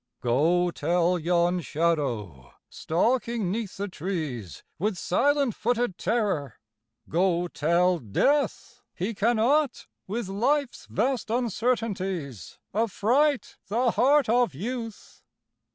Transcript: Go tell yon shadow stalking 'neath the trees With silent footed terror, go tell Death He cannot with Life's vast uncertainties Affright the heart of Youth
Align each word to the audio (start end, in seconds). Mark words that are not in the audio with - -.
Go 0.19 0.71
tell 0.71 1.19
yon 1.19 1.59
shadow 1.61 2.53
stalking 2.71 3.51
'neath 3.51 3.77
the 3.77 3.87
trees 3.87 4.63
With 4.79 4.97
silent 4.97 5.53
footed 5.53 5.99
terror, 5.99 6.55
go 7.07 7.47
tell 7.47 7.99
Death 7.99 8.81
He 8.95 9.13
cannot 9.13 9.85
with 10.07 10.27
Life's 10.27 10.87
vast 10.87 11.29
uncertainties 11.29 12.57
Affright 12.73 13.57
the 13.67 13.91
heart 13.91 14.27
of 14.27 14.55
Youth 14.55 15.21